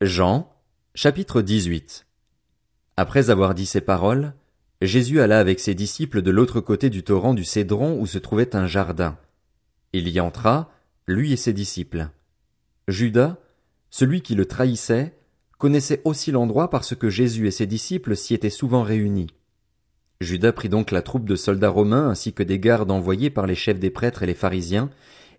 Jean, 0.00 0.50
chapitre 0.96 1.40
18 1.40 2.04
Après 2.96 3.30
avoir 3.30 3.54
dit 3.54 3.64
ces 3.64 3.80
paroles, 3.80 4.34
Jésus 4.82 5.20
alla 5.20 5.38
avec 5.38 5.60
ses 5.60 5.76
disciples 5.76 6.20
de 6.20 6.32
l'autre 6.32 6.60
côté 6.60 6.90
du 6.90 7.04
torrent 7.04 7.32
du 7.32 7.44
Cédron 7.44 8.00
où 8.00 8.04
se 8.04 8.18
trouvait 8.18 8.56
un 8.56 8.66
jardin. 8.66 9.16
Il 9.92 10.08
y 10.08 10.18
entra, 10.18 10.72
lui 11.06 11.32
et 11.32 11.36
ses 11.36 11.52
disciples. 11.52 12.08
Judas, 12.88 13.36
celui 13.88 14.20
qui 14.20 14.34
le 14.34 14.46
trahissait, 14.46 15.16
connaissait 15.58 16.02
aussi 16.04 16.32
l'endroit 16.32 16.70
parce 16.70 16.96
que 16.96 17.08
Jésus 17.08 17.46
et 17.46 17.52
ses 17.52 17.66
disciples 17.66 18.16
s'y 18.16 18.34
étaient 18.34 18.50
souvent 18.50 18.82
réunis. 18.82 19.28
Judas 20.20 20.52
prit 20.52 20.68
donc 20.68 20.90
la 20.90 21.02
troupe 21.02 21.28
de 21.28 21.36
soldats 21.36 21.70
romains 21.70 22.08
ainsi 22.08 22.32
que 22.32 22.42
des 22.42 22.58
gardes 22.58 22.90
envoyés 22.90 23.30
par 23.30 23.46
les 23.46 23.54
chefs 23.54 23.78
des 23.78 23.90
prêtres 23.90 24.24
et 24.24 24.26
les 24.26 24.34
pharisiens, 24.34 24.90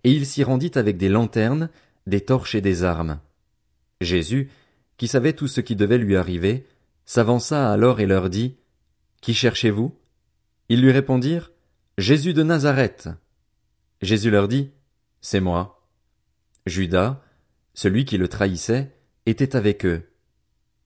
et 0.02 0.12
il 0.12 0.24
s'y 0.24 0.42
rendit 0.44 0.72
avec 0.76 0.96
des 0.96 1.10
lanternes, 1.10 1.68
des 2.06 2.22
torches 2.22 2.54
et 2.54 2.62
des 2.62 2.84
armes. 2.84 3.20
Jésus, 4.00 4.50
qui 4.96 5.08
savait 5.08 5.32
tout 5.32 5.48
ce 5.48 5.60
qui 5.60 5.76
devait 5.76 5.98
lui 5.98 6.16
arriver, 6.16 6.66
s'avança 7.04 7.70
alors 7.70 8.00
et 8.00 8.06
leur 8.06 8.30
dit, 8.30 8.56
Qui 9.20 9.34
cherchez-vous? 9.34 9.96
Ils 10.68 10.82
lui 10.82 10.92
répondirent, 10.92 11.52
Jésus 11.98 12.34
de 12.34 12.42
Nazareth. 12.42 13.08
Jésus 14.02 14.30
leur 14.30 14.48
dit, 14.48 14.70
C'est 15.20 15.40
moi. 15.40 15.88
Judas, 16.66 17.22
celui 17.74 18.04
qui 18.04 18.18
le 18.18 18.28
trahissait, 18.28 18.92
était 19.24 19.56
avec 19.56 19.86
eux. 19.86 20.08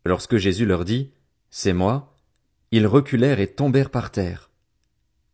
Lorsque 0.05 0.36
Jésus 0.36 0.66
leur 0.66 0.84
dit, 0.84 1.11
C'est 1.50 1.72
moi, 1.72 2.16
ils 2.70 2.86
reculèrent 2.86 3.41
et 3.41 3.52
tombèrent 3.52 3.91
par 3.91 4.11
terre. 4.11 4.50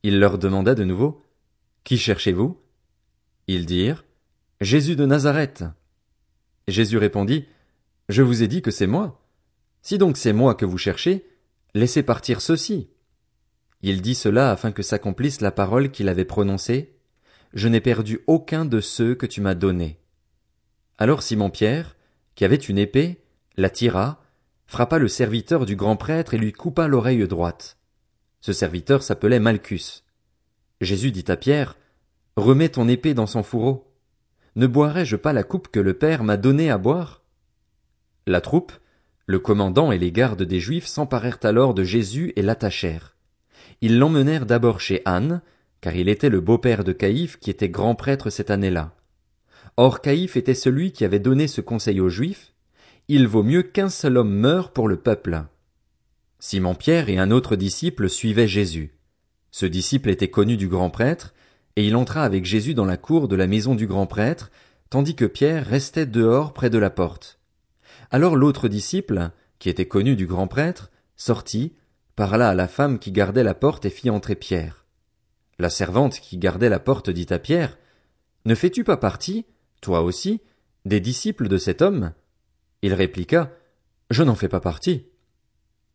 Il 0.02 0.18
leur 0.18 0.38
demanda 0.38 0.74
de 0.74 0.84
nouveau, 0.84 1.24
Qui 1.84 1.98
cherchez-vous? 1.98 2.60
Ils 3.48 3.66
dirent, 3.66 4.04
Jésus 4.60 4.96
de 4.96 5.04
Nazareth. 5.04 5.64
Jésus 6.68 6.98
répondit, 6.98 7.46
je 8.08 8.22
vous 8.22 8.42
ai 8.42 8.48
dit 8.48 8.62
que 8.62 8.70
c'est 8.70 8.86
moi. 8.86 9.20
Si 9.82 9.98
donc 9.98 10.16
c'est 10.16 10.32
moi 10.32 10.54
que 10.54 10.64
vous 10.64 10.78
cherchez, 10.78 11.26
laissez 11.74 12.02
partir 12.02 12.40
ceux-ci. 12.40 12.90
Il 13.82 14.00
dit 14.00 14.14
cela 14.14 14.50
afin 14.50 14.72
que 14.72 14.82
s'accomplisse 14.82 15.40
la 15.40 15.50
parole 15.50 15.90
qu'il 15.90 16.08
avait 16.08 16.24
prononcée. 16.24 16.96
Je 17.52 17.68
n'ai 17.68 17.80
perdu 17.80 18.20
aucun 18.26 18.64
de 18.64 18.80
ceux 18.80 19.14
que 19.14 19.26
tu 19.26 19.40
m'as 19.40 19.54
donnés. 19.54 19.98
Alors 20.98 21.22
Simon 21.22 21.50
Pierre, 21.50 21.96
qui 22.34 22.44
avait 22.44 22.56
une 22.56 22.78
épée, 22.78 23.22
la 23.56 23.70
tira, 23.70 24.22
frappa 24.66 24.98
le 24.98 25.08
serviteur 25.08 25.66
du 25.66 25.76
grand 25.76 25.96
prêtre 25.96 26.34
et 26.34 26.38
lui 26.38 26.52
coupa 26.52 26.88
l'oreille 26.88 27.26
droite. 27.26 27.76
Ce 28.40 28.52
serviteur 28.52 29.02
s'appelait 29.02 29.40
Malchus. 29.40 30.02
Jésus 30.80 31.10
dit 31.10 31.24
à 31.28 31.36
Pierre, 31.36 31.76
Remets 32.36 32.68
ton 32.68 32.86
épée 32.86 33.14
dans 33.14 33.26
son 33.26 33.42
fourreau. 33.42 33.92
Ne 34.56 34.66
boirai-je 34.66 35.16
pas 35.16 35.32
la 35.32 35.42
coupe 35.42 35.68
que 35.68 35.80
le 35.80 35.94
Père 35.94 36.22
m'a 36.22 36.36
donnée 36.36 36.70
à 36.70 36.78
boire? 36.78 37.22
La 38.26 38.40
troupe, 38.40 38.72
le 39.26 39.38
commandant 39.38 39.92
et 39.92 39.98
les 39.98 40.10
gardes 40.10 40.42
des 40.42 40.58
Juifs 40.58 40.86
s'emparèrent 40.86 41.38
alors 41.42 41.74
de 41.74 41.84
Jésus 41.84 42.32
et 42.34 42.42
l'attachèrent. 42.42 43.14
Ils 43.80 43.98
l'emmenèrent 43.98 44.46
d'abord 44.46 44.80
chez 44.80 45.02
Anne, 45.04 45.42
car 45.80 45.94
il 45.94 46.08
était 46.08 46.28
le 46.28 46.40
beau-père 46.40 46.82
de 46.82 46.92
Caïphe 46.92 47.38
qui 47.38 47.50
était 47.50 47.68
grand 47.68 47.94
prêtre 47.94 48.30
cette 48.30 48.50
année-là. 48.50 48.96
Or 49.76 50.00
Caïphe 50.00 50.36
était 50.36 50.54
celui 50.54 50.90
qui 50.90 51.04
avait 51.04 51.20
donné 51.20 51.46
ce 51.46 51.60
conseil 51.60 52.00
aux 52.00 52.08
Juifs, 52.08 52.52
il 53.08 53.28
vaut 53.28 53.44
mieux 53.44 53.62
qu'un 53.62 53.88
seul 53.88 54.16
homme 54.16 54.34
meure 54.34 54.72
pour 54.72 54.88
le 54.88 54.96
peuple. 54.96 55.44
Simon 56.40 56.74
Pierre 56.74 57.08
et 57.08 57.18
un 57.18 57.30
autre 57.30 57.54
disciple 57.54 58.08
suivaient 58.08 58.48
Jésus. 58.48 58.98
Ce 59.52 59.66
disciple 59.66 60.10
était 60.10 60.30
connu 60.30 60.56
du 60.56 60.66
grand 60.66 60.90
prêtre, 60.90 61.32
et 61.76 61.86
il 61.86 61.94
entra 61.94 62.24
avec 62.24 62.44
Jésus 62.44 62.74
dans 62.74 62.84
la 62.84 62.96
cour 62.96 63.28
de 63.28 63.36
la 63.36 63.46
maison 63.46 63.76
du 63.76 63.86
grand 63.86 64.06
prêtre, 64.06 64.50
tandis 64.90 65.14
que 65.14 65.24
Pierre 65.24 65.64
restait 65.64 66.06
dehors 66.06 66.52
près 66.52 66.70
de 66.70 66.78
la 66.78 66.90
porte. 66.90 67.35
Alors 68.10 68.36
l'autre 68.36 68.68
disciple, 68.68 69.30
qui 69.58 69.68
était 69.68 69.88
connu 69.88 70.16
du 70.16 70.26
grand 70.26 70.46
prêtre, 70.48 70.90
sortit, 71.16 71.74
parla 72.14 72.50
à 72.50 72.54
la 72.54 72.68
femme 72.68 72.98
qui 72.98 73.12
gardait 73.12 73.42
la 73.42 73.54
porte 73.54 73.84
et 73.84 73.90
fit 73.90 74.10
entrer 74.10 74.34
Pierre. 74.34 74.86
La 75.58 75.70
servante 75.70 76.20
qui 76.20 76.38
gardait 76.38 76.68
la 76.68 76.78
porte 76.78 77.10
dit 77.10 77.26
à 77.30 77.38
Pierre, 77.38 77.78
Ne 78.44 78.54
fais-tu 78.54 78.84
pas 78.84 78.96
partie, 78.96 79.46
toi 79.80 80.02
aussi, 80.02 80.42
des 80.84 81.00
disciples 81.00 81.48
de 81.48 81.58
cet 81.58 81.82
homme? 81.82 82.12
Il 82.82 82.94
répliqua, 82.94 83.52
Je 84.10 84.22
n'en 84.22 84.34
fais 84.34 84.48
pas 84.48 84.60
partie. 84.60 85.06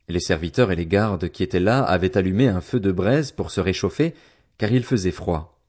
Les 0.09 0.19
serviteurs 0.19 0.71
et 0.71 0.75
les 0.75 0.87
gardes 0.87 1.29
qui 1.29 1.43
étaient 1.43 1.59
là 1.59 1.83
avaient 1.83 2.17
allumé 2.17 2.47
un 2.47 2.61
feu 2.61 2.79
de 2.79 2.91
braise 2.91 3.31
pour 3.31 3.51
se 3.51 3.61
réchauffer, 3.61 4.13
car 4.57 4.71
il 4.71 4.83
faisait 4.83 5.11
froid. 5.11 5.59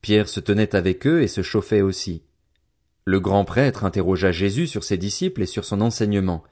Pierre 0.00 0.28
se 0.28 0.40
tenait 0.40 0.74
avec 0.74 1.06
eux 1.06 1.22
et 1.22 1.28
se 1.28 1.42
chauffait 1.42 1.82
aussi. 1.82 2.22
Le 3.08 3.20
grand 3.20 3.44
prêtre 3.44 3.84
interrogea 3.84 4.32
Jésus 4.32 4.66
sur 4.66 4.82
ses 4.82 4.98
disciples 4.98 5.40
et 5.40 5.46
sur 5.46 5.64
son 5.64 5.80
enseignement. 5.80 6.42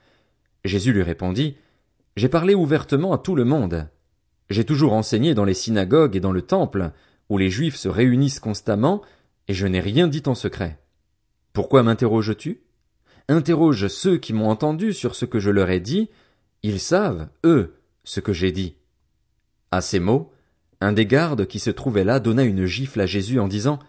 Jésus 0.65 0.93
lui 0.93 1.03
répondit, 1.03 1.57
J'ai 2.17 2.29
parlé 2.29 2.55
ouvertement 2.55 3.13
à 3.13 3.19
tout 3.19 3.35
le 3.35 3.45
monde. 3.45 3.89
J'ai 4.51 4.65
toujours 4.65 4.93
enseigné 4.93 5.35
dans 5.35 5.45
les 5.45 5.53
synagogues 5.53 6.15
et 6.15 6.21
dans 6.21 6.31
le 6.31 6.43
temple, 6.43 6.93
où 7.29 7.39
les 7.39 7.51
Juifs 7.51 7.75
se 7.75 7.89
réunissent 7.89 8.39
constamment, 8.39 9.03
et 9.49 9.55
je 9.55 9.67
n'ai 9.67 9.81
rien 9.81 10.07
dit 10.07 10.23
en 10.27 10.37
secret. 10.37 10.79
Pourquoi 11.53 11.83
m'interroges-tu? 11.83 12.63
Interroge 13.29 13.89
ceux 13.89 14.19
qui 14.19 14.33
m'ont 14.33 14.49
entendu 14.49 14.93
sur 14.93 15.17
ce 15.17 15.25
que 15.25 15.41
je 15.41 15.51
leur 15.51 15.71
ai 15.71 15.81
dit, 15.81 16.09
ils 16.63 16.79
savent, 16.79 17.29
eux, 17.45 17.75
ce 18.05 18.21
que 18.21 18.33
j'ai 18.33 18.53
dit. 18.53 18.77
À 19.73 19.81
ces 19.81 19.99
mots, 19.99 20.31
un 20.81 20.93
des 20.93 21.07
gardes 21.07 21.47
qui 21.47 21.59
se 21.59 21.71
trouvait 21.71 22.05
là 22.05 22.21
donna 22.21 22.45
une 22.45 22.67
gifle 22.67 23.01
à 23.01 23.07
Jésus 23.07 23.41
en 23.41 23.49
disant, 23.49 23.81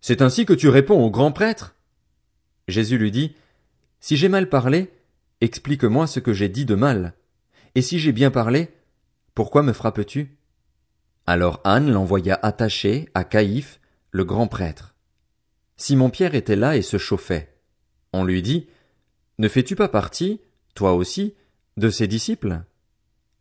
C'est 0.00 0.22
ainsi 0.22 0.46
que 0.46 0.54
tu 0.54 0.70
réponds 0.70 1.04
au 1.04 1.10
grand 1.10 1.30
prêtre? 1.30 1.75
Jésus 2.68 2.98
lui 2.98 3.10
dit, 3.10 3.34
Si 4.00 4.16
j'ai 4.16 4.28
mal 4.28 4.48
parlé, 4.48 4.90
explique-moi 5.40 6.06
ce 6.06 6.20
que 6.20 6.32
j'ai 6.32 6.48
dit 6.48 6.64
de 6.64 6.74
mal. 6.74 7.14
Et 7.74 7.82
si 7.82 7.98
j'ai 7.98 8.12
bien 8.12 8.30
parlé, 8.30 8.70
pourquoi 9.34 9.62
me 9.62 9.72
frappes-tu? 9.72 10.36
Alors 11.26 11.60
Anne 11.64 11.92
l'envoya 11.92 12.38
attaché 12.42 13.08
à 13.14 13.24
Caïphe, 13.24 13.80
le 14.10 14.24
grand 14.24 14.46
prêtre. 14.46 14.94
Simon 15.76 16.08
Pierre 16.08 16.34
était 16.34 16.56
là 16.56 16.76
et 16.76 16.82
se 16.82 16.96
chauffait. 16.96 17.54
On 18.12 18.24
lui 18.24 18.42
dit, 18.42 18.66
Ne 19.38 19.48
fais-tu 19.48 19.76
pas 19.76 19.88
partie, 19.88 20.40
toi 20.74 20.94
aussi, 20.94 21.34
de 21.76 21.90
ses 21.90 22.06
disciples? 22.06 22.62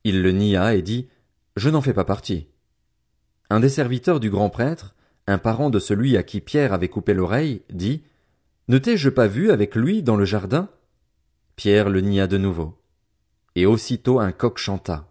Il 0.04 0.22
le 0.22 0.32
nia 0.32 0.76
et 0.76 0.82
dit, 0.82 1.08
Je 1.56 1.70
n'en 1.70 1.82
fais 1.82 1.94
pas 1.94 2.04
partie. 2.04 2.48
Un 3.50 3.60
des 3.60 3.70
serviteurs 3.70 4.20
du 4.20 4.30
grand 4.30 4.50
prêtre, 4.50 4.96
un 5.28 5.38
parent 5.38 5.70
de 5.70 5.80
celui 5.80 6.18
à 6.18 6.24
qui 6.24 6.42
Pierre 6.42 6.74
avait 6.74 6.90
coupé 6.90 7.14
l'oreille, 7.14 7.62
dit, 7.70 8.04
ne 8.68 8.80
t'ai-je 8.80 9.10
pas 9.10 9.28
vu 9.28 9.52
avec 9.52 9.76
lui 9.76 10.02
dans 10.02 10.16
le 10.16 10.26
jardin? 10.26 10.70
Pierre 11.56 11.90
le 11.90 12.02
nia 12.02 12.26
de 12.26 12.40
nouveau. 12.40 12.76
Et 13.56 13.68
aussitôt 13.68 14.20
un 14.20 14.32
coq 14.32 14.58
chanta. 14.58 15.08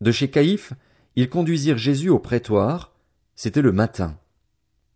De 0.00 0.12
chez 0.12 0.30
Caïphe, 0.30 0.72
ils 1.16 1.28
conduisirent 1.28 1.78
Jésus 1.78 2.10
au 2.10 2.20
prétoire, 2.20 2.94
c'était 3.34 3.60
le 3.60 3.72
matin. 3.72 4.16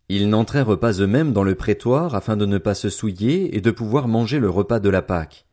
Ils 0.07 0.29
n'entrèrent 0.29 0.79
pas 0.79 0.93
eux-mêmes 1.01 1.33
dans 1.33 1.43
le 1.43 1.55
prétoire 1.55 2.15
afin 2.15 2.37
de 2.37 2.45
ne 2.45 2.57
pas 2.57 2.75
se 2.75 2.89
souiller 2.89 3.57
et 3.57 3.61
de 3.61 3.71
pouvoir 3.71 4.07
manger 4.07 4.39
le 4.39 4.49
repas 4.49 4.79
de 4.79 4.89
la 4.89 5.01
Pâque. 5.01 5.45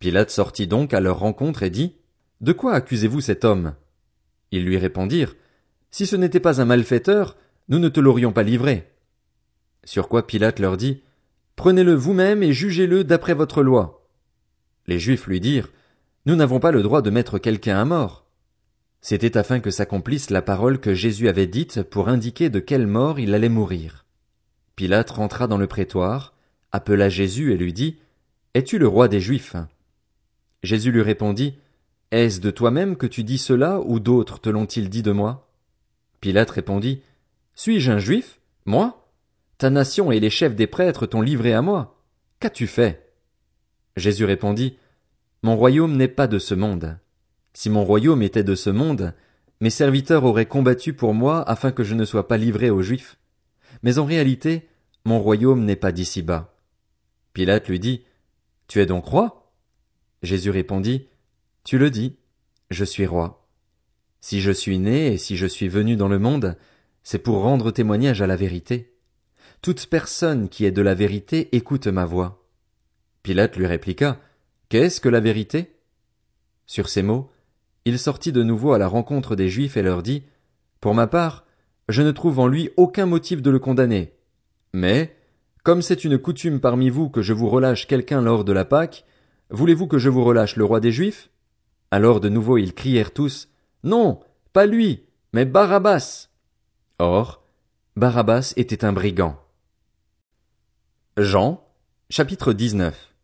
Pilate 0.00 0.30
sortit 0.30 0.66
donc 0.66 0.92
à 0.94 1.00
leur 1.00 1.20
rencontre 1.20 1.62
et 1.62 1.70
dit, 1.70 1.94
De 2.40 2.52
quoi 2.52 2.74
accusez-vous 2.74 3.20
cet 3.20 3.44
homme? 3.44 3.74
Ils 4.50 4.64
lui 4.64 4.78
répondirent, 4.78 5.36
Si 5.92 6.06
ce 6.06 6.16
n'était 6.16 6.40
pas 6.40 6.60
un 6.60 6.64
malfaiteur, 6.64 7.36
nous 7.68 7.78
ne 7.78 7.88
te 7.88 8.00
l'aurions 8.00 8.32
pas 8.32 8.42
livré. 8.42 8.90
Sur 9.84 10.08
quoi 10.08 10.26
Pilate 10.26 10.58
leur 10.58 10.76
dit, 10.76 11.02
Prenez-le 11.60 11.92
vous-même 11.92 12.42
et 12.42 12.54
jugez-le 12.54 13.04
d'après 13.04 13.34
votre 13.34 13.62
loi. 13.62 14.08
Les 14.86 14.98
Juifs 14.98 15.26
lui 15.26 15.40
dirent, 15.40 15.68
Nous 16.24 16.34
n'avons 16.34 16.58
pas 16.58 16.70
le 16.70 16.80
droit 16.80 17.02
de 17.02 17.10
mettre 17.10 17.38
quelqu'un 17.38 17.76
à 17.76 17.84
mort. 17.84 18.24
C'était 19.02 19.36
afin 19.36 19.60
que 19.60 19.70
s'accomplisse 19.70 20.30
la 20.30 20.40
parole 20.40 20.80
que 20.80 20.94
Jésus 20.94 21.28
avait 21.28 21.46
dite 21.46 21.82
pour 21.82 22.08
indiquer 22.08 22.48
de 22.48 22.60
quelle 22.60 22.86
mort 22.86 23.20
il 23.20 23.34
allait 23.34 23.50
mourir. 23.50 24.06
Pilate 24.74 25.10
rentra 25.10 25.46
dans 25.48 25.58
le 25.58 25.66
prétoire, 25.66 26.32
appela 26.72 27.10
Jésus 27.10 27.52
et 27.52 27.58
lui 27.58 27.74
dit, 27.74 27.98
Es-tu 28.54 28.78
le 28.78 28.88
roi 28.88 29.08
des 29.08 29.20
Juifs? 29.20 29.56
Jésus 30.62 30.90
lui 30.90 31.02
répondit, 31.02 31.58
Est-ce 32.10 32.40
de 32.40 32.50
toi-même 32.50 32.96
que 32.96 33.06
tu 33.06 33.22
dis 33.22 33.36
cela 33.36 33.80
ou 33.80 34.00
d'autres 34.00 34.40
te 34.40 34.48
l'ont-ils 34.48 34.88
dit 34.88 35.02
de 35.02 35.12
moi? 35.12 35.52
Pilate 36.22 36.52
répondit, 36.52 37.02
Suis-je 37.54 37.92
un 37.92 37.98
Juif? 37.98 38.40
Moi? 38.64 38.99
Ta 39.60 39.68
nation 39.68 40.10
et 40.10 40.20
les 40.20 40.30
chefs 40.30 40.56
des 40.56 40.66
prêtres 40.66 41.04
t'ont 41.04 41.20
livré 41.20 41.52
à 41.52 41.60
moi. 41.60 42.02
Qu'as-tu 42.38 42.66
fait? 42.66 43.12
Jésus 43.94 44.24
répondit, 44.24 44.78
Mon 45.42 45.54
royaume 45.54 45.98
n'est 45.98 46.08
pas 46.08 46.26
de 46.26 46.38
ce 46.38 46.54
monde. 46.54 46.98
Si 47.52 47.68
mon 47.68 47.84
royaume 47.84 48.22
était 48.22 48.42
de 48.42 48.54
ce 48.54 48.70
monde, 48.70 49.12
mes 49.60 49.68
serviteurs 49.68 50.24
auraient 50.24 50.46
combattu 50.46 50.94
pour 50.94 51.12
moi 51.12 51.46
afin 51.46 51.72
que 51.72 51.84
je 51.84 51.94
ne 51.94 52.06
sois 52.06 52.26
pas 52.26 52.38
livré 52.38 52.70
aux 52.70 52.80
Juifs. 52.80 53.18
Mais 53.82 53.98
en 53.98 54.06
réalité, 54.06 54.66
mon 55.04 55.20
royaume 55.20 55.66
n'est 55.66 55.76
pas 55.76 55.92
d'ici 55.92 56.22
bas. 56.22 56.56
Pilate 57.34 57.68
lui 57.68 57.78
dit, 57.78 58.04
Tu 58.66 58.80
es 58.80 58.86
donc 58.86 59.04
roi? 59.04 59.52
Jésus 60.22 60.48
répondit, 60.48 61.08
Tu 61.64 61.76
le 61.76 61.90
dis, 61.90 62.16
je 62.70 62.86
suis 62.86 63.04
roi. 63.04 63.46
Si 64.22 64.40
je 64.40 64.52
suis 64.52 64.78
né 64.78 65.08
et 65.08 65.18
si 65.18 65.36
je 65.36 65.46
suis 65.46 65.68
venu 65.68 65.96
dans 65.96 66.08
le 66.08 66.18
monde, 66.18 66.56
c'est 67.02 67.18
pour 67.18 67.42
rendre 67.42 67.70
témoignage 67.70 68.22
à 68.22 68.26
la 68.26 68.36
vérité. 68.36 68.89
Toute 69.62 69.88
personne 69.88 70.48
qui 70.48 70.64
est 70.64 70.70
de 70.70 70.80
la 70.80 70.94
vérité 70.94 71.54
écoute 71.54 71.86
ma 71.86 72.06
voix. 72.06 72.46
Pilate 73.22 73.56
lui 73.56 73.66
répliqua, 73.66 74.18
Qu'est-ce 74.70 75.02
que 75.02 75.08
la 75.10 75.20
vérité? 75.20 75.76
Sur 76.66 76.88
ces 76.88 77.02
mots, 77.02 77.30
il 77.84 77.98
sortit 77.98 78.32
de 78.32 78.42
nouveau 78.42 78.72
à 78.72 78.78
la 78.78 78.88
rencontre 78.88 79.36
des 79.36 79.50
Juifs 79.50 79.76
et 79.76 79.82
leur 79.82 80.02
dit, 80.02 80.22
Pour 80.80 80.94
ma 80.94 81.06
part, 81.06 81.44
je 81.90 82.00
ne 82.00 82.10
trouve 82.10 82.38
en 82.38 82.46
lui 82.46 82.70
aucun 82.78 83.04
motif 83.04 83.42
de 83.42 83.50
le 83.50 83.58
condamner. 83.58 84.14
Mais, 84.72 85.14
comme 85.62 85.82
c'est 85.82 86.04
une 86.04 86.16
coutume 86.16 86.60
parmi 86.60 86.88
vous 86.88 87.10
que 87.10 87.20
je 87.20 87.34
vous 87.34 87.50
relâche 87.50 87.86
quelqu'un 87.86 88.22
lors 88.22 88.44
de 88.44 88.52
la 88.52 88.64
Pâque, 88.64 89.04
voulez-vous 89.50 89.88
que 89.88 89.98
je 89.98 90.08
vous 90.08 90.24
relâche 90.24 90.56
le 90.56 90.64
roi 90.64 90.80
des 90.80 90.92
Juifs? 90.92 91.28
Alors 91.90 92.20
de 92.20 92.30
nouveau 92.30 92.56
ils 92.56 92.72
crièrent 92.72 93.12
tous, 93.12 93.50
Non, 93.84 94.20
pas 94.54 94.64
lui, 94.64 95.04
mais 95.34 95.44
Barabbas. 95.44 96.28
Or, 96.98 97.42
Barabbas 97.96 98.54
était 98.56 98.86
un 98.86 98.94
brigand. 98.94 99.36
Jean, 101.22 101.62
chapitre 102.08 102.54
19. 102.54 103.14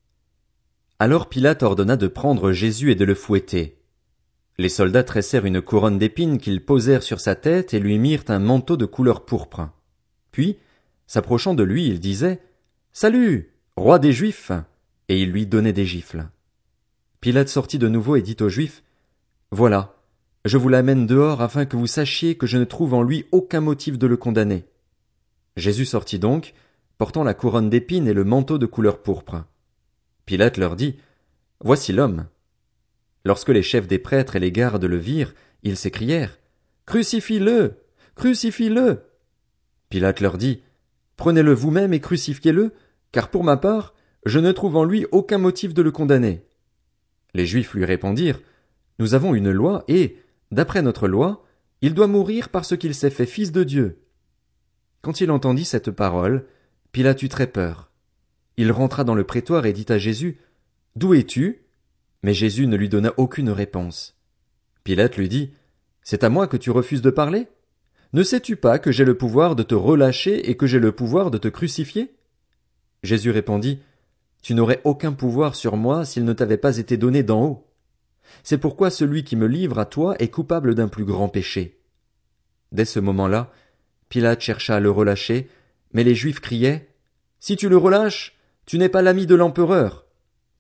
Alors 0.99 1.31
Pilate 1.31 1.63
ordonna 1.63 1.97
de 1.97 2.09
prendre 2.09 2.53
Jésus 2.53 2.91
et 2.91 2.95
de 2.95 3.07
le 3.07 3.15
fouetter. 3.15 3.79
Les 4.59 4.69
soldats 4.69 5.03
tressèrent 5.03 5.47
une 5.47 5.63
couronne 5.63 5.97
d'épines 5.97 6.37
qu'ils 6.37 6.63
posèrent 6.63 7.03
sur 7.03 7.21
sa 7.21 7.37
tête 7.37 7.73
et 7.73 7.81
lui 7.81 7.99
mirent 7.99 8.25
un 8.29 8.39
manteau 8.39 8.77
de 8.77 8.85
couleur 8.85 9.25
pourpre. 9.25 9.71
Puis, 10.31 10.59
s'approchant 11.07 11.55
de 11.55 11.63
lui, 11.63 11.87
ils 11.87 11.99
disaient 11.99 12.43
Salut, 12.93 13.55
roi 13.77 13.99
des 13.99 14.13
Juifs! 14.13 14.53
Et 15.09 15.23
ils 15.23 15.31
lui 15.31 15.47
donnaient 15.47 15.73
des 15.73 15.87
gifles. 15.87 16.27
Pilate 17.21 17.49
sortit 17.49 17.79
de 17.79 17.89
nouveau 17.89 18.17
et 18.17 18.23
dit 18.23 18.37
aux 18.41 18.51
Juifs 18.51 18.83
Voilà, 19.53 19.97
je 20.45 20.59
vous 20.59 20.69
l'amène 20.69 21.07
dehors 21.07 21.41
afin 21.41 21.65
que 21.65 21.79
vous 21.79 21.87
sachiez 21.87 22.37
que 22.37 22.47
je 22.47 22.59
ne 22.59 22.65
trouve 22.65 22.93
en 22.93 23.03
lui 23.03 23.25
aucun 23.33 23.63
motif 23.63 23.97
de 23.97 24.07
le 24.07 24.19
condamner. 24.19 24.67
Jésus 25.57 25.87
sortit 25.87 26.19
donc, 26.19 26.53
portant 26.99 27.25
la 27.25 27.35
couronne 27.35 27.71
d'épines 27.71 28.09
et 28.09 28.15
le 28.15 28.25
manteau 28.25 28.59
de 28.59 28.67
couleur 28.67 29.03
pourpre. 29.03 29.45
Pilate 30.25 30.57
leur 30.57 30.77
dit 30.77 30.97
Voici 31.61 31.93
l'homme. 31.93 32.27
Lorsque 33.25 33.49
les 33.49 33.63
chefs 33.63 33.87
des 33.87 33.99
prêtres 33.99 34.37
et 34.37 34.41
les 34.41 34.53
gardes 34.53 34.85
le 34.85 34.97
virent, 34.97 35.35
ils 35.63 35.77
s'écrièrent 35.77 36.39
Crucifie-le 36.87 37.75
Crucifie-le 38.15 39.03
Pilate 39.89 40.21
leur 40.21 40.39
dit 40.39 40.63
Prenez-le 41.17 41.53
vous-même 41.53 41.93
et 41.93 42.01
crucifiez-le, 42.01 42.73
car 43.13 43.31
pour 43.31 43.45
ma 43.45 43.57
part, 43.57 43.95
je 44.25 44.39
ne 44.39 44.53
trouve 44.53 44.77
en 44.77 44.85
lui 44.85 45.07
aucun 45.13 45.39
motif 45.39 45.73
de 45.73 45.83
le 45.83 45.91
condamner. 45.91 46.45
Les 47.35 47.47
Juifs 47.47 47.75
lui 47.75 47.85
répondirent 47.85 48.41
Nous 48.99 49.15
avons 49.15 49.35
une 49.35 49.51
loi 49.51 49.85
et, 49.89 50.19
d'après 50.51 50.83
notre 50.83 51.09
loi, 51.09 51.45
il 51.81 51.95
doit 51.95 52.07
mourir 52.07 52.49
parce 52.49 52.77
qu'il 52.77 52.95
s'est 52.95 53.11
fait 53.11 53.27
fils 53.27 53.53
de 53.53 53.65
Dieu. 53.65 54.03
Quand 55.03 55.21
il 55.21 55.31
entendit 55.31 55.65
cette 55.65 55.91
parole, 55.91 56.47
Pilate 56.97 57.23
eut 57.25 57.29
très 57.29 57.47
peur. 57.47 57.91
Il 58.57 58.73
rentra 58.73 59.05
dans 59.05 59.15
le 59.15 59.25
prétoire 59.25 59.67
et 59.67 59.75
dit 59.75 59.85
à 59.91 59.99
Jésus 59.99 60.39
D'où 60.95 61.13
es-tu? 61.13 61.67
Mais 62.23 62.33
Jésus 62.33 62.67
ne 62.67 62.75
lui 62.75 62.89
donna 62.89 63.13
aucune 63.19 63.51
réponse. 63.51 64.17
Pilate 64.83 65.19
lui 65.19 65.29
dit 65.29 65.51
C'est 66.01 66.25
à 66.25 66.31
moi 66.31 66.47
que 66.47 66.57
tu 66.57 66.71
refuses 66.71 67.03
de 67.03 67.11
parler? 67.11 67.49
Ne 68.15 68.23
sais-tu 68.23 68.57
pas 68.57 68.79
que 68.79 68.93
j'ai 68.93 69.05
le 69.05 69.15
pouvoir 69.15 69.57
de 69.57 69.63
te 69.63 69.75
relâcher 69.75 70.49
et 70.49 70.57
que 70.57 70.67
j'ai 70.67 70.79
le 70.79 70.91
pouvoir 70.91 71.31
de 71.31 71.37
te 71.37 71.49
crucifier? 71.49 72.17
Jésus 73.03 73.31
répondit 73.31 73.79
Tu 74.41 74.55
n'aurais 74.55 74.81
aucun 74.85 75.13
pouvoir 75.13 75.55
sur 75.55 75.77
moi 75.77 76.07
s'il 76.07 76.25
ne 76.25 76.33
t'avait 76.33 76.57
pas 76.57 76.79
été 76.79 76.97
donné 76.97 77.23
d'en 77.23 77.45
haut. 77.45 77.67
C'est 78.43 78.57
pourquoi 78.57 78.89
celui 78.89 79.23
qui 79.23 79.37
me 79.37 79.49
livre 79.49 79.79
à 79.79 79.85
toi 79.85 80.17
est 80.19 80.29
coupable 80.31 80.75
d'un 80.75 80.89
plus 80.89 81.05
grand 81.05 81.29
péché. 81.29 81.79
Dès 82.73 82.87
ce 82.87 83.01
moment-là, 83.01 83.53
Pilate 84.09 84.41
chercha 84.41 84.77
à 84.77 84.81
le 84.81 84.91
relâcher, 84.91 85.51
mais 85.97 86.05
les 86.05 86.15
Juifs 86.15 86.41
criaient 86.41 86.91
Si 87.41 87.57
tu 87.57 87.71
le 87.71 87.79
relâches, 87.79 88.37
tu 88.67 88.77
n'es 88.77 88.91
pas 88.91 89.01
l'ami 89.01 89.25
de 89.25 89.35
l'empereur. 89.35 90.05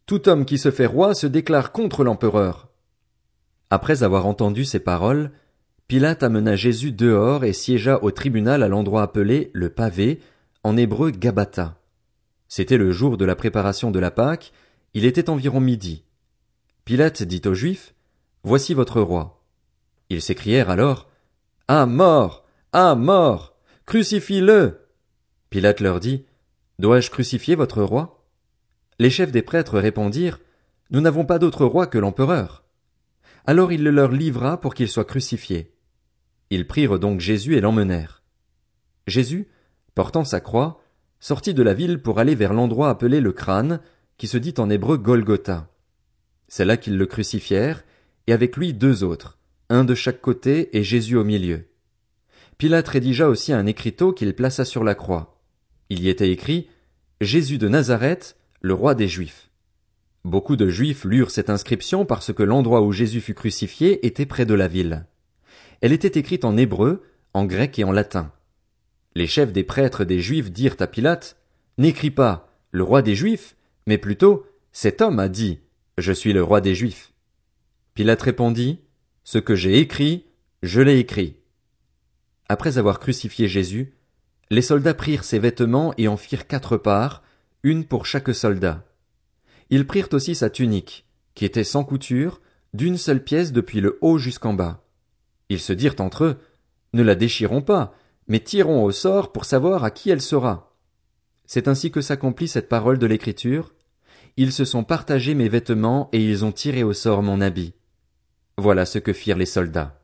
Tout 0.06 0.30
homme 0.30 0.46
qui 0.46 0.56
se 0.56 0.70
fait 0.70 0.86
roi 0.86 1.14
se 1.14 1.26
déclare 1.26 1.72
contre 1.72 2.04
l'empereur. 2.04 2.70
Après 3.68 4.02
avoir 4.02 4.24
entendu 4.24 4.64
ces 4.64 4.78
paroles, 4.78 5.30
Pilate 5.88 6.22
amena 6.22 6.56
Jésus 6.56 6.90
dehors 6.90 7.44
et 7.44 7.52
siégea 7.52 8.02
au 8.02 8.12
tribunal 8.12 8.62
à 8.62 8.68
l'endroit 8.68 9.02
appelé 9.02 9.50
le 9.52 9.68
pavé, 9.68 10.20
en 10.64 10.74
hébreu 10.74 11.10
Gabata. 11.10 11.78
C'était 12.48 12.78
le 12.78 12.90
jour 12.90 13.18
de 13.18 13.26
la 13.26 13.36
préparation 13.36 13.90
de 13.90 13.98
la 13.98 14.10
Pâque, 14.10 14.54
il 14.94 15.04
était 15.04 15.28
environ 15.28 15.60
midi. 15.60 16.02
Pilate 16.86 17.22
dit 17.22 17.42
aux 17.44 17.52
Juifs, 17.52 17.92
Voici 18.42 18.72
votre 18.72 19.02
roi. 19.02 19.44
Ils 20.08 20.22
s'écrièrent 20.22 20.70
alors, 20.70 21.10
Ah 21.68 21.84
mort! 21.84 22.46
Ah 22.72 22.94
mort! 22.94 23.58
Crucifie-le! 23.84 24.85
Pilate 25.50 25.80
leur 25.80 26.00
dit, 26.00 26.24
Dois-je 26.78 27.10
crucifier 27.10 27.54
votre 27.54 27.82
roi? 27.82 28.24
Les 28.98 29.10
chefs 29.10 29.32
des 29.32 29.42
prêtres 29.42 29.78
répondirent, 29.78 30.40
Nous 30.90 31.00
n'avons 31.00 31.24
pas 31.24 31.38
d'autre 31.38 31.64
roi 31.64 31.86
que 31.86 31.98
l'empereur. 31.98 32.64
Alors 33.46 33.72
il 33.72 33.82
le 33.82 33.90
leur 33.90 34.10
livra 34.10 34.60
pour 34.60 34.74
qu'il 34.74 34.88
soit 34.88 35.04
crucifié. 35.04 35.72
Ils 36.50 36.66
prirent 36.66 36.98
donc 36.98 37.20
Jésus 37.20 37.56
et 37.56 37.60
l'emmenèrent. 37.60 38.22
Jésus, 39.06 39.48
portant 39.94 40.24
sa 40.24 40.40
croix, 40.40 40.80
sortit 41.20 41.54
de 41.54 41.62
la 41.62 41.74
ville 41.74 42.02
pour 42.02 42.18
aller 42.18 42.34
vers 42.34 42.52
l'endroit 42.52 42.90
appelé 42.90 43.20
le 43.20 43.32
crâne, 43.32 43.80
qui 44.18 44.26
se 44.26 44.38
dit 44.38 44.54
en 44.58 44.70
hébreu 44.70 44.96
Golgotha. 44.96 45.70
C'est 46.48 46.64
là 46.64 46.76
qu'ils 46.76 46.98
le 46.98 47.06
crucifièrent, 47.06 47.84
et 48.26 48.32
avec 48.32 48.56
lui 48.56 48.74
deux 48.74 49.04
autres, 49.04 49.38
un 49.68 49.84
de 49.84 49.94
chaque 49.94 50.20
côté 50.20 50.76
et 50.76 50.82
Jésus 50.82 51.16
au 51.16 51.24
milieu. 51.24 51.68
Pilate 52.58 52.88
rédigea 52.88 53.28
aussi 53.28 53.52
un 53.52 53.66
écriteau 53.66 54.12
qu'il 54.12 54.34
plaça 54.34 54.64
sur 54.64 54.82
la 54.82 54.94
croix. 54.94 55.35
Il 55.88 56.02
y 56.02 56.08
était 56.08 56.30
écrit 56.30 56.68
Jésus 57.20 57.58
de 57.58 57.68
Nazareth, 57.68 58.36
le 58.60 58.74
roi 58.74 58.94
des 58.94 59.08
Juifs. 59.08 59.50
Beaucoup 60.24 60.56
de 60.56 60.68
Juifs 60.68 61.04
lurent 61.04 61.30
cette 61.30 61.50
inscription 61.50 62.04
parce 62.04 62.32
que 62.32 62.42
l'endroit 62.42 62.82
où 62.82 62.90
Jésus 62.90 63.20
fut 63.20 63.34
crucifié 63.34 64.04
était 64.04 64.26
près 64.26 64.44
de 64.44 64.54
la 64.54 64.66
ville. 64.66 65.06
Elle 65.80 65.92
était 65.92 66.18
écrite 66.18 66.44
en 66.44 66.56
hébreu, 66.56 67.04
en 67.32 67.44
grec 67.44 67.78
et 67.78 67.84
en 67.84 67.92
latin. 67.92 68.32
Les 69.14 69.28
chefs 69.28 69.52
des 69.52 69.62
prêtres 69.62 70.04
des 70.04 70.20
Juifs 70.20 70.50
dirent 70.50 70.76
à 70.80 70.88
Pilate, 70.88 71.36
N'écris 71.78 72.10
pas 72.10 72.52
le 72.72 72.82
roi 72.82 73.02
des 73.02 73.14
Juifs, 73.14 73.56
mais 73.86 73.98
plutôt 73.98 74.44
cet 74.72 75.00
homme 75.00 75.20
a 75.20 75.28
dit, 75.28 75.60
Je 75.96 76.12
suis 76.12 76.32
le 76.32 76.42
roi 76.42 76.60
des 76.60 76.74
Juifs. 76.74 77.12
Pilate 77.94 78.22
répondit, 78.22 78.80
Ce 79.22 79.38
que 79.38 79.54
j'ai 79.54 79.78
écrit, 79.78 80.26
je 80.62 80.80
l'ai 80.80 80.98
écrit. 80.98 81.36
Après 82.48 82.78
avoir 82.78 82.98
crucifié 82.98 83.48
Jésus, 83.48 83.95
les 84.50 84.62
soldats 84.62 84.94
prirent 84.94 85.24
ses 85.24 85.38
vêtements 85.38 85.92
et 85.98 86.08
en 86.08 86.16
firent 86.16 86.46
quatre 86.46 86.76
parts, 86.76 87.22
une 87.62 87.84
pour 87.84 88.06
chaque 88.06 88.34
soldat. 88.34 88.84
Ils 89.70 89.86
prirent 89.86 90.08
aussi 90.12 90.34
sa 90.34 90.50
tunique, 90.50 91.04
qui 91.34 91.44
était 91.44 91.64
sans 91.64 91.84
couture, 91.84 92.40
d'une 92.72 92.96
seule 92.96 93.24
pièce 93.24 93.52
depuis 93.52 93.80
le 93.80 93.98
haut 94.00 94.18
jusqu'en 94.18 94.54
bas. 94.54 94.84
Ils 95.48 95.60
se 95.60 95.72
dirent 95.72 95.96
entre 95.98 96.24
eux, 96.24 96.36
ne 96.92 97.02
la 97.02 97.14
déchirons 97.14 97.62
pas, 97.62 97.94
mais 98.28 98.40
tirons 98.40 98.84
au 98.84 98.92
sort 98.92 99.32
pour 99.32 99.44
savoir 99.44 99.84
à 99.84 99.90
qui 99.90 100.10
elle 100.10 100.20
sera. 100.20 100.76
C'est 101.46 101.68
ainsi 101.68 101.90
que 101.90 102.00
s'accomplit 102.00 102.48
cette 102.48 102.68
parole 102.68 102.98
de 102.98 103.06
l'écriture. 103.06 103.74
Ils 104.36 104.52
se 104.52 104.64
sont 104.64 104.84
partagés 104.84 105.34
mes 105.34 105.48
vêtements 105.48 106.08
et 106.12 106.22
ils 106.22 106.44
ont 106.44 106.52
tiré 106.52 106.82
au 106.82 106.92
sort 106.92 107.22
mon 107.22 107.40
habit. 107.40 107.74
Voilà 108.58 108.86
ce 108.86 108.98
que 108.98 109.12
firent 109.12 109.36
les 109.36 109.46
soldats. 109.46 110.00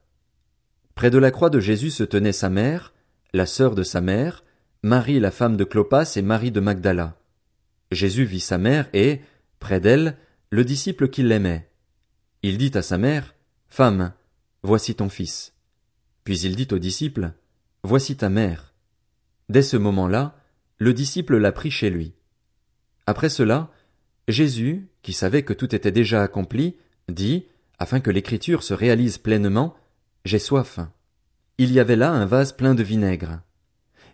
Près 0.94 1.10
de 1.10 1.18
la 1.18 1.30
croix 1.30 1.50
de 1.50 1.60
Jésus 1.60 1.90
se 1.90 2.04
tenait 2.04 2.32
sa 2.32 2.48
mère, 2.48 2.92
la 3.32 3.46
sœur 3.46 3.74
de 3.74 3.82
sa 3.82 4.00
mère, 4.00 4.44
Marie 4.82 5.20
la 5.20 5.30
femme 5.30 5.56
de 5.56 5.64
Clopas 5.64 6.12
et 6.16 6.22
Marie 6.22 6.50
de 6.50 6.60
Magdala. 6.60 7.16
Jésus 7.90 8.24
vit 8.24 8.40
sa 8.40 8.58
mère 8.58 8.88
et, 8.92 9.20
près 9.58 9.80
d'elle, 9.80 10.16
le 10.50 10.64
disciple 10.64 11.08
qui 11.08 11.22
l'aimait. 11.22 11.70
Il 12.42 12.58
dit 12.58 12.72
à 12.74 12.82
sa 12.82 12.98
mère, 12.98 13.34
Femme, 13.68 14.12
voici 14.62 14.94
ton 14.94 15.08
fils. 15.08 15.54
Puis 16.24 16.40
il 16.40 16.56
dit 16.56 16.68
au 16.72 16.78
disciple, 16.78 17.32
Voici 17.84 18.16
ta 18.16 18.28
mère. 18.28 18.74
Dès 19.48 19.62
ce 19.62 19.76
moment-là, 19.76 20.36
le 20.78 20.92
disciple 20.92 21.36
l'a 21.36 21.52
pris 21.52 21.70
chez 21.70 21.90
lui. 21.90 22.14
Après 23.06 23.28
cela, 23.28 23.70
Jésus, 24.28 24.88
qui 25.02 25.12
savait 25.12 25.42
que 25.42 25.52
tout 25.52 25.74
était 25.74 25.90
déjà 25.90 26.22
accompli, 26.22 26.76
dit, 27.08 27.46
afin 27.78 28.00
que 28.00 28.10
l'écriture 28.10 28.62
se 28.62 28.74
réalise 28.74 29.18
pleinement, 29.18 29.74
J'ai 30.24 30.38
soif. 30.38 30.78
Il 31.58 31.72
y 31.72 31.80
avait 31.80 31.96
là 31.96 32.10
un 32.10 32.26
vase 32.26 32.52
plein 32.52 32.74
de 32.74 32.82
vinaigre. 32.82 33.40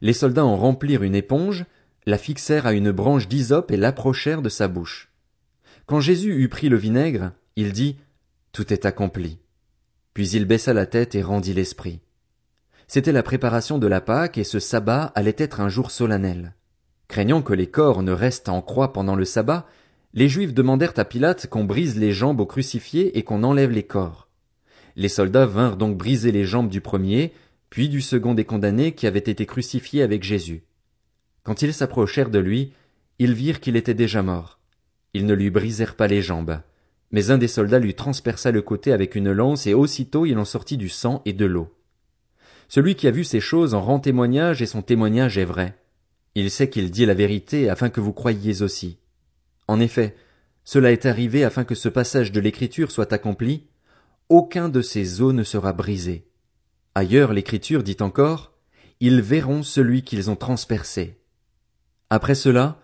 Les 0.01 0.13
soldats 0.13 0.45
en 0.45 0.57
remplirent 0.57 1.03
une 1.03 1.15
éponge, 1.15 1.65
la 2.07 2.19
fixèrent 2.19 2.67
à 2.67 2.73
une 2.73 2.91
branche 2.91 3.29
d'hysope 3.29 3.71
et 3.71 3.77
l'approchèrent 3.77 4.43
de 4.43 4.49
sa 4.49 4.69
bouche. 4.69 5.11
Quand 5.87 6.01
Jésus 6.01 6.43
eut 6.43 6.49
pris 6.49 6.69
le 6.69 6.77
vinaigre, 6.77 7.33
il 7.57 7.73
dit, 7.73 7.97
Tout 8.53 8.73
est 8.73 8.87
accompli. 8.87 9.39
Puis 10.15 10.31
il 10.31 10.47
baissa 10.47 10.73
la 10.73 10.87
tête 10.87 11.15
et 11.15 11.23
rendit 11.23 11.55
l'esprit. 11.55 12.01
C'était 12.89 13.13
la 13.13 13.23
préparation 13.23 13.79
de 13.79 13.87
la 13.87 14.01
Pâque 14.01 14.39
et 14.39 14.45
ce 14.45 14.59
sabbat 14.59 15.13
allait 15.15 15.37
être 15.39 15.61
un 15.61 15.69
jour 15.69 15.91
solennel. 15.91 16.55
Craignant 17.07 17.43
que 17.43 17.55
les 17.55 17.69
corps 17.69 18.03
ne 18.03 18.13
restent 18.13 18.49
en 18.49 18.63
croix 18.63 18.93
pendant 18.93 19.15
le 19.15 19.25
sabbat, 19.25 19.67
les 20.15 20.29
Juifs 20.29 20.55
demandèrent 20.55 20.99
à 20.99 21.05
Pilate 21.05 21.47
qu'on 21.47 21.65
brise 21.65 21.97
les 21.97 22.13
jambes 22.13 22.41
aux 22.41 22.47
crucifiés 22.47 23.17
et 23.19 23.23
qu'on 23.23 23.43
enlève 23.43 23.71
les 23.71 23.83
corps. 23.83 24.28
Les 24.99 25.09
soldats 25.09 25.47
vinrent 25.47 25.77
donc 25.77 25.97
briser 25.97 26.33
les 26.33 26.45
jambes 26.45 26.69
du 26.69 26.81
premier, 26.81 27.33
puis 27.71 27.89
du 27.89 28.01
second 28.01 28.35
des 28.35 28.45
condamnés 28.45 28.97
qui 28.97 29.07
avait 29.07 29.21
été 29.21 29.47
crucifié 29.47 30.03
avec 30.03 30.25
Jésus. 30.25 30.65
Quand 31.45 31.63
ils 31.63 31.73
s'approchèrent 31.73 32.31
de 32.31 32.41
lui, 32.41 32.73
ils 33.21 33.33
virent 33.33 33.61
qu'il 33.61 33.77
était 33.77 33.95
déjà 33.95 34.25
mort. 34.25 34.59
Ils 35.15 35.25
ne 35.25 35.35
lui 35.35 35.51
brisèrent 35.51 35.95
pas 35.95 36.09
les 36.09 36.21
jambes. 36.21 36.61
Mais 37.13 37.31
un 37.31 37.39
des 37.39 37.47
soldats 37.47 37.79
lui 37.79 37.95
transperça 37.95 38.51
le 38.51 38.61
côté 38.61 38.93
avec 38.93 39.15
une 39.15 39.31
lance 39.31 39.69
et 39.69 39.73
aussitôt 39.73 40.27
il 40.27 40.37
en 40.37 40.45
sortit 40.45 40.77
du 40.77 40.89
sang 40.89 41.23
et 41.25 41.33
de 41.33 41.47
l'eau. 41.47 41.73
Celui 42.69 42.97
qui 42.97 43.07
a 43.07 43.13
vu 43.13 43.23
ces 43.23 43.41
choses 43.41 43.75
en 43.75 43.81
rend 43.81 44.01
témoignage 44.01 44.63
et 44.63 44.67
son 44.67 44.83
témoignage 44.83 45.39
est 45.39 45.45
vrai. 45.45 45.79
Il 46.35 46.51
sait 46.51 46.71
qu'il 46.71 46.91
dit 46.91 47.07
la 47.07 47.15
vérité 47.15 47.71
afin 47.71 47.89
que 47.89 48.01
vous 48.01 48.13
croyiez 48.13 48.63
aussi. 48.63 48.99
En 49.69 49.79
effet, 49.79 50.17
cela 50.65 50.91
est 50.91 51.07
arrivé 51.07 51.45
afin 51.45 51.63
que 51.63 51.77
ce 51.77 51.89
passage 51.89 52.33
de 52.33 52.41
l'écriture 52.41 52.91
soit 52.91 53.13
accompli. 53.13 53.69
Aucun 54.29 54.69
de 54.69 54.83
ces 54.83 55.23
os 55.23 55.33
ne 55.33 55.43
sera 55.43 55.73
brisé. 55.73 56.27
Ailleurs 56.95 57.33
l'écriture 57.33 57.83
dit 57.83 57.97
encore, 58.01 58.53
ils 59.01 59.23
verront 59.23 59.63
celui 59.63 60.03
qu'ils 60.03 60.31
ont 60.31 60.37
transpercé. 60.37 61.19
Après 62.11 62.35
cela, 62.35 62.79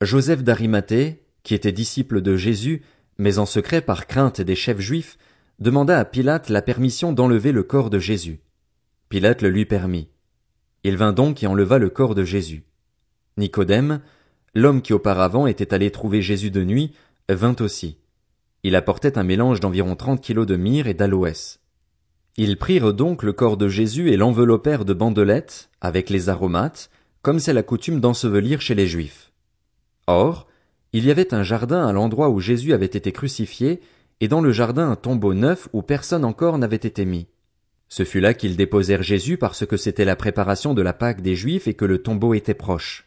Joseph 0.00 0.42
d'Arimathée, 0.42 1.22
qui 1.42 1.54
était 1.54 1.72
disciple 1.72 2.22
de 2.22 2.36
Jésus, 2.36 2.82
mais 3.18 3.38
en 3.38 3.46
secret 3.46 3.82
par 3.82 4.06
crainte 4.06 4.40
des 4.40 4.54
chefs 4.54 4.80
juifs, 4.80 5.18
demanda 5.58 5.98
à 5.98 6.04
Pilate 6.04 6.48
la 6.48 6.62
permission 6.62 7.12
d'enlever 7.12 7.52
le 7.52 7.62
corps 7.62 7.90
de 7.90 7.98
Jésus. 7.98 8.40
Pilate 9.08 9.42
le 9.42 9.50
lui 9.50 9.66
permit. 9.66 10.08
Il 10.82 10.96
vint 10.96 11.12
donc 11.12 11.42
et 11.42 11.46
enleva 11.46 11.78
le 11.78 11.90
corps 11.90 12.14
de 12.14 12.24
Jésus. 12.24 12.64
Nicodème, 13.36 14.00
l'homme 14.54 14.80
qui 14.80 14.92
auparavant 14.92 15.46
était 15.46 15.74
allé 15.74 15.90
trouver 15.90 16.22
Jésus 16.22 16.50
de 16.50 16.64
nuit, 16.64 16.92
vint 17.28 17.56
aussi. 17.60 17.98
Il 18.62 18.76
apportait 18.76 19.18
un 19.18 19.22
mélange 19.22 19.60
d'environ 19.60 19.96
trente 19.96 20.20
kilos 20.20 20.46
de 20.46 20.56
myrrhe 20.56 20.88
et 20.88 20.94
d'aloès. 20.94 21.60
Ils 22.36 22.58
prirent 22.58 22.92
donc 22.92 23.22
le 23.22 23.32
corps 23.32 23.56
de 23.56 23.68
Jésus 23.68 24.10
et 24.10 24.16
l'enveloppèrent 24.16 24.84
de 24.84 24.92
bandelettes, 24.92 25.70
avec 25.80 26.10
les 26.10 26.28
aromates, 26.28 26.90
comme 27.22 27.38
c'est 27.38 27.52
la 27.52 27.62
coutume 27.62 28.00
d'ensevelir 28.00 28.60
chez 28.60 28.74
les 28.74 28.86
Juifs. 28.86 29.32
Or, 30.06 30.46
il 30.92 31.04
y 31.04 31.10
avait 31.10 31.34
un 31.34 31.42
jardin 31.42 31.86
à 31.86 31.92
l'endroit 31.92 32.28
où 32.28 32.40
Jésus 32.40 32.72
avait 32.72 32.86
été 32.86 33.10
crucifié, 33.12 33.80
et 34.20 34.28
dans 34.28 34.40
le 34.40 34.52
jardin 34.52 34.90
un 34.90 34.96
tombeau 34.96 35.34
neuf 35.34 35.68
où 35.72 35.82
personne 35.82 36.24
encore 36.24 36.58
n'avait 36.58 36.76
été 36.76 37.04
mis. 37.04 37.26
Ce 37.88 38.04
fut 38.04 38.20
là 38.20 38.34
qu'ils 38.34 38.56
déposèrent 38.56 39.02
Jésus 39.02 39.36
parce 39.36 39.64
que 39.64 39.76
c'était 39.76 40.04
la 40.04 40.16
préparation 40.16 40.74
de 40.74 40.82
la 40.82 40.92
Pâque 40.92 41.20
des 41.20 41.36
Juifs 41.36 41.68
et 41.68 41.74
que 41.74 41.84
le 41.84 42.02
tombeau 42.02 42.34
était 42.34 42.54
proche. 42.54 43.05